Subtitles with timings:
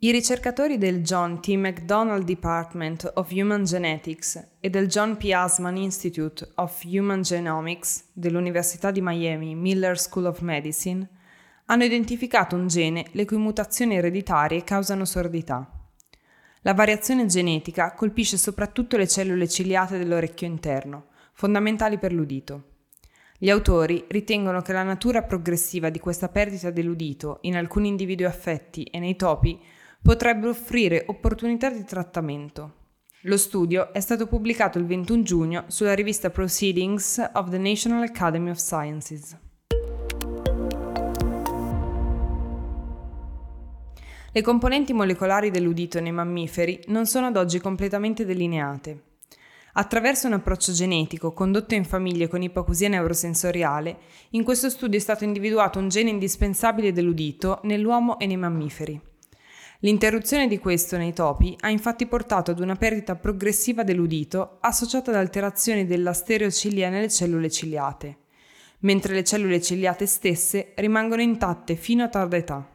[0.00, 1.48] I ricercatori del John T.
[1.56, 5.32] McDonald Department of Human Genetics e del John P.
[5.32, 11.04] Asman Institute of Human Genomics dell'Università di Miami Miller School of Medicine
[11.64, 15.68] hanno identificato un gene le cui mutazioni ereditarie causano sordità.
[16.60, 22.62] La variazione genetica colpisce soprattutto le cellule ciliate dell'orecchio interno, fondamentali per l'udito.
[23.36, 28.84] Gli autori ritengono che la natura progressiva di questa perdita dell'udito in alcuni individui affetti
[28.84, 29.60] e nei topi
[30.02, 32.74] potrebbe offrire opportunità di trattamento.
[33.22, 38.50] Lo studio è stato pubblicato il 21 giugno sulla rivista Proceedings of the National Academy
[38.50, 39.36] of Sciences.
[44.30, 49.02] Le componenti molecolari dell'udito nei mammiferi non sono ad oggi completamente delineate.
[49.72, 53.98] Attraverso un approccio genetico condotto in famiglie con ipoacusia neurosensoriale,
[54.30, 59.00] in questo studio è stato individuato un gene indispensabile dell'udito nell'uomo e nei mammiferi.
[59.82, 65.16] L'interruzione di questo nei topi ha infatti portato ad una perdita progressiva dell'udito associata ad
[65.18, 68.16] alterazioni della stereocilia nelle cellule ciliate,
[68.80, 72.68] mentre le cellule ciliate stesse rimangono intatte fino a tarda età.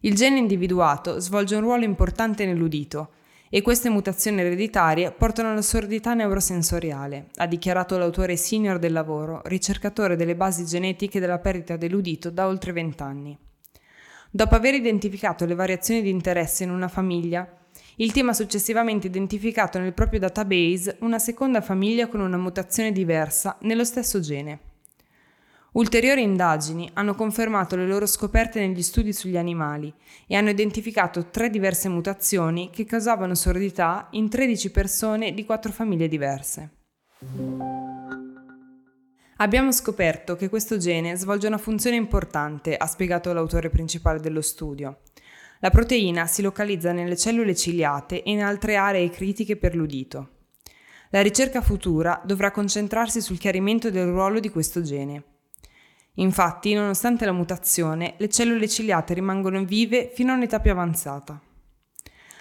[0.00, 3.10] Il gene individuato svolge un ruolo importante nell'udito
[3.50, 10.16] e queste mutazioni ereditarie portano alla sordità neurosensoriale, ha dichiarato l'autore senior del lavoro, ricercatore
[10.16, 13.36] delle basi genetiche della perdita dell'udito da oltre vent'anni.
[14.32, 17.48] Dopo aver identificato le variazioni di interesse in una famiglia,
[17.96, 23.56] il team ha successivamente identificato nel proprio database una seconda famiglia con una mutazione diversa
[23.62, 24.60] nello stesso gene.
[25.72, 29.92] Ulteriori indagini hanno confermato le loro scoperte negli studi sugli animali
[30.28, 36.06] e hanno identificato tre diverse mutazioni che causavano sordità in 13 persone di quattro famiglie
[36.06, 36.70] diverse.
[39.42, 44.98] Abbiamo scoperto che questo gene svolge una funzione importante, ha spiegato l'autore principale dello studio.
[45.60, 50.28] La proteina si localizza nelle cellule ciliate e in altre aree critiche per l'udito.
[51.08, 55.24] La ricerca futura dovrà concentrarsi sul chiarimento del ruolo di questo gene.
[56.16, 61.40] Infatti, nonostante la mutazione, le cellule ciliate rimangono vive fino a un'età più avanzata.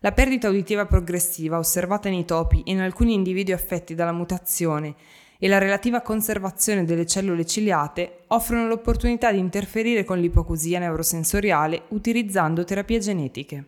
[0.00, 4.94] La perdita uditiva progressiva osservata nei topi e in alcuni individui affetti dalla mutazione
[5.44, 12.62] e la relativa conservazione delle cellule ciliate offrono l'opportunità di interferire con l'ipocusia neurosensoriale utilizzando
[12.62, 13.64] terapie genetiche.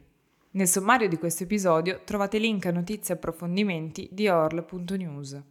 [0.52, 5.42] Nel sommario di questo episodio trovate link a notizie e approfondimenti di orl.news.